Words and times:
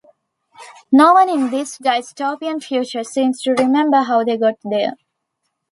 No 0.91 1.13
one 1.13 1.29
in 1.29 1.51
this 1.51 1.77
dystopian 1.77 2.63
future 2.63 3.03
seems 3.03 3.39
to 3.43 3.51
remember 3.53 4.01
how 4.01 4.23
they 4.23 4.35
got 4.35 4.55
there. 4.63 4.95